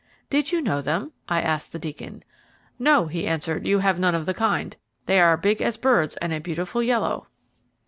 [0.31, 2.23] "Did you know them?" I asked the Deacon.
[2.79, 3.67] "No," he answered.
[3.67, 4.75] "You have none of the kind.
[5.05, 7.27] They are big as birds and a beautiful yellow."